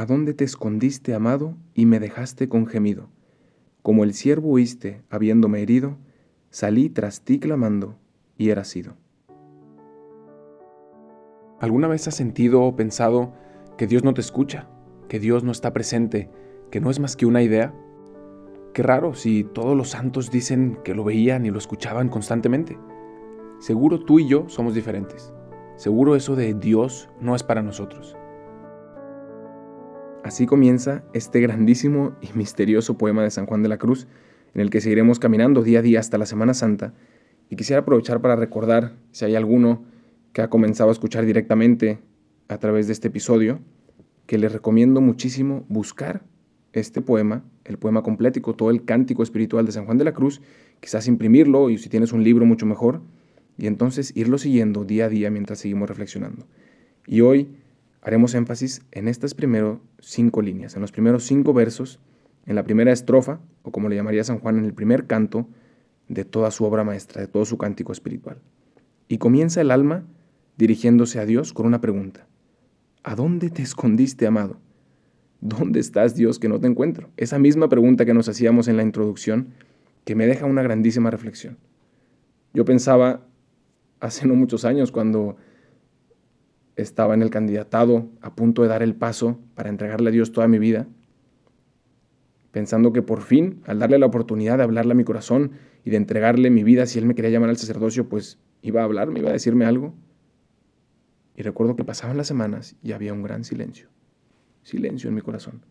[0.00, 3.10] ¿A dónde te escondiste, amado, y me dejaste con gemido?
[3.82, 5.98] Como el siervo huiste, habiéndome herido,
[6.48, 7.98] salí tras ti clamando,
[8.38, 8.94] y era sido.
[11.60, 13.34] ¿Alguna vez has sentido o pensado
[13.76, 14.70] que Dios no te escucha,
[15.06, 16.30] que Dios no está presente,
[16.70, 17.74] que no es más que una idea?
[18.72, 22.78] Qué raro si todos los santos dicen que lo veían y lo escuchaban constantemente.
[23.58, 25.34] Seguro tú y yo somos diferentes.
[25.76, 28.16] Seguro eso de Dios no es para nosotros.
[30.22, 34.06] Así comienza este grandísimo y misterioso poema de San Juan de la Cruz,
[34.54, 36.92] en el que seguiremos caminando día a día hasta la Semana Santa,
[37.48, 39.82] y quisiera aprovechar para recordar, si hay alguno
[40.32, 42.00] que ha comenzado a escuchar directamente
[42.48, 43.60] a través de este episodio,
[44.26, 46.22] que les recomiendo muchísimo buscar
[46.74, 50.42] este poema, el poema completo todo el cántico espiritual de San Juan de la Cruz,
[50.80, 53.00] quizás imprimirlo y si tienes un libro mucho mejor,
[53.56, 56.46] y entonces irlo siguiendo día a día mientras seguimos reflexionando.
[57.06, 57.48] Y hoy
[58.02, 62.00] haremos énfasis en estas primeras cinco líneas, en los primeros cinco versos,
[62.46, 65.46] en la primera estrofa, o como le llamaría San Juan, en el primer canto
[66.08, 68.38] de toda su obra maestra, de todo su cántico espiritual.
[69.08, 70.04] Y comienza el alma
[70.56, 72.26] dirigiéndose a Dios con una pregunta.
[73.02, 74.58] ¿A dónde te escondiste, amado?
[75.40, 77.10] ¿Dónde estás, Dios, que no te encuentro?
[77.16, 79.54] Esa misma pregunta que nos hacíamos en la introducción,
[80.04, 81.58] que me deja una grandísima reflexión.
[82.52, 83.26] Yo pensaba
[84.00, 85.36] hace no muchos años, cuando
[86.76, 90.48] estaba en el candidatado, a punto de dar el paso para entregarle a Dios toda
[90.48, 90.86] mi vida,
[92.50, 95.52] pensando que por fin, al darle la oportunidad de hablarle a mi corazón
[95.84, 98.84] y de entregarle mi vida, si Él me quería llamar al sacerdocio, pues iba a
[98.84, 99.94] hablarme, iba a decirme algo.
[101.36, 103.88] Y recuerdo que pasaban las semanas y había un gran silencio,
[104.62, 105.62] silencio en mi corazón.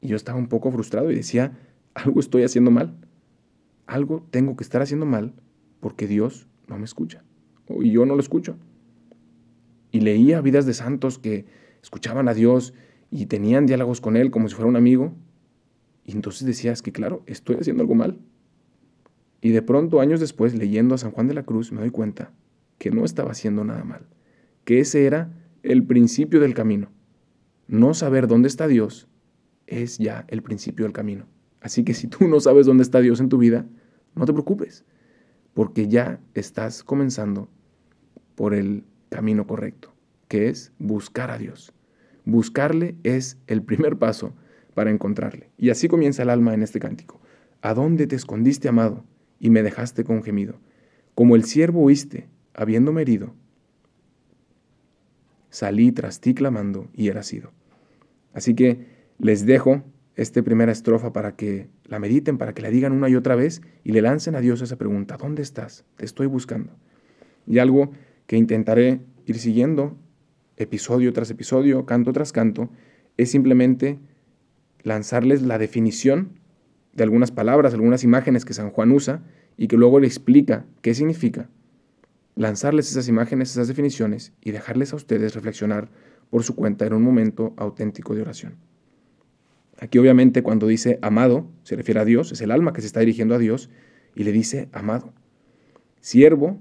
[0.00, 1.52] Y yo estaba un poco frustrado y decía,
[1.94, 2.94] algo estoy haciendo mal,
[3.86, 5.34] algo tengo que estar haciendo mal
[5.80, 7.22] porque Dios no me escucha,
[7.68, 8.56] y yo no lo escucho
[9.94, 11.46] y leía vidas de santos que
[11.80, 12.74] escuchaban a Dios
[13.12, 15.14] y tenían diálogos con Él como si fuera un amigo.
[16.04, 18.18] Y entonces decías que, claro, estoy haciendo algo mal.
[19.40, 22.32] Y de pronto, años después, leyendo a San Juan de la Cruz, me doy cuenta
[22.78, 24.08] que no estaba haciendo nada mal,
[24.64, 25.32] que ese era
[25.62, 26.90] el principio del camino.
[27.68, 29.06] No saber dónde está Dios
[29.68, 31.26] es ya el principio del camino.
[31.60, 33.64] Así que si tú no sabes dónde está Dios en tu vida,
[34.16, 34.84] no te preocupes,
[35.52, 37.48] porque ya estás comenzando
[38.34, 38.82] por el
[39.14, 39.94] camino correcto,
[40.26, 41.72] que es buscar a Dios.
[42.24, 44.34] Buscarle es el primer paso
[44.74, 45.50] para encontrarle.
[45.56, 47.20] Y así comienza el alma en este cántico.
[47.62, 49.04] ¿A dónde te escondiste, amado,
[49.38, 50.58] y me dejaste con gemido?
[51.14, 53.36] Como el siervo huiste, habiéndome herido.
[55.48, 57.52] Salí tras ti clamando y era sido.
[58.32, 58.88] Así que
[59.20, 59.84] les dejo
[60.16, 63.62] esta primera estrofa para que la mediten, para que la digan una y otra vez
[63.84, 65.84] y le lancen a Dios esa pregunta, ¿dónde estás?
[65.98, 66.72] Te estoy buscando.
[67.46, 67.92] Y algo
[68.26, 69.96] que intentaré ir siguiendo
[70.56, 72.70] episodio tras episodio, canto tras canto,
[73.16, 73.98] es simplemente
[74.82, 76.38] lanzarles la definición
[76.92, 79.22] de algunas palabras, algunas imágenes que San Juan usa
[79.56, 81.48] y que luego le explica qué significa.
[82.36, 85.90] Lanzarles esas imágenes, esas definiciones y dejarles a ustedes reflexionar
[86.30, 88.56] por su cuenta en un momento auténtico de oración.
[89.78, 93.00] Aquí obviamente cuando dice amado se refiere a Dios, es el alma que se está
[93.00, 93.70] dirigiendo a Dios
[94.14, 95.12] y le dice amado.
[96.00, 96.60] Siervo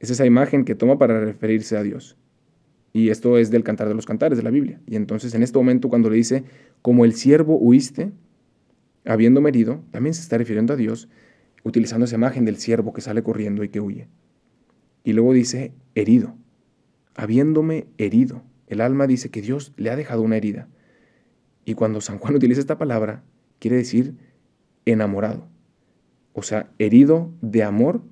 [0.00, 2.16] es esa imagen que toma para referirse a Dios.
[2.92, 4.80] Y esto es del cantar de los cantares de la Biblia.
[4.86, 6.44] Y entonces en este momento cuando le dice,
[6.80, 8.12] como el siervo huiste,
[9.04, 11.08] habiéndome herido, también se está refiriendo a Dios,
[11.64, 14.08] utilizando esa imagen del siervo que sale corriendo y que huye.
[15.02, 16.36] Y luego dice, herido,
[17.14, 18.42] habiéndome herido.
[18.66, 20.68] El alma dice que Dios le ha dejado una herida.
[21.64, 23.24] Y cuando San Juan utiliza esta palabra,
[23.58, 24.14] quiere decir
[24.84, 25.48] enamorado.
[26.32, 28.02] O sea, herido de amor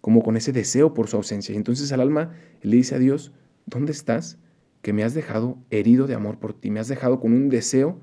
[0.00, 1.52] como con ese deseo por su ausencia.
[1.52, 3.32] Y entonces al alma le dice a Dios,
[3.66, 4.38] ¿dónde estás?
[4.82, 8.00] Que me has dejado herido de amor por ti, me has dejado con un deseo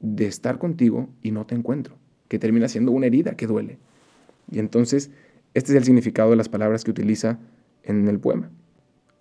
[0.00, 1.96] de estar contigo y no te encuentro,
[2.28, 3.78] que termina siendo una herida que duele.
[4.50, 5.10] Y entonces
[5.54, 7.38] este es el significado de las palabras que utiliza
[7.82, 8.50] en el poema.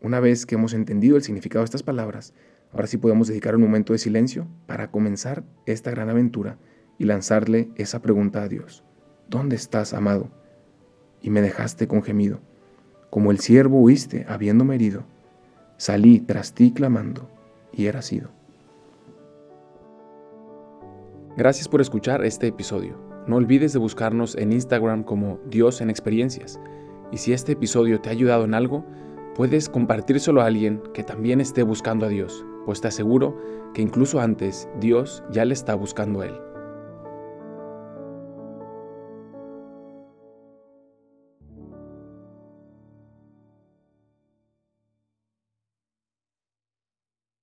[0.00, 2.34] Una vez que hemos entendido el significado de estas palabras,
[2.72, 6.58] ahora sí podemos dedicar un momento de silencio para comenzar esta gran aventura
[6.98, 8.84] y lanzarle esa pregunta a Dios.
[9.28, 10.30] ¿Dónde estás, amado?
[11.22, 12.40] Y me dejaste con gemido.
[13.10, 15.04] Como el siervo huiste, habiéndome herido,
[15.76, 17.28] salí tras ti clamando,
[17.72, 18.30] y era sido.
[21.36, 22.98] Gracias por escuchar este episodio.
[23.28, 26.58] No olvides de buscarnos en Instagram como Dios en Experiencias.
[27.12, 28.84] Y si este episodio te ha ayudado en algo,
[29.36, 33.40] puedes compartírselo a alguien que también esté buscando a Dios, pues te aseguro
[33.72, 36.47] que incluso antes Dios ya le está buscando a él.